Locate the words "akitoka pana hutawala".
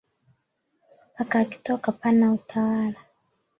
1.39-2.99